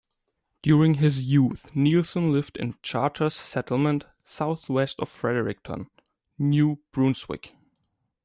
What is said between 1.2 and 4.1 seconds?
youth, Neilson lived in Charters Settlement,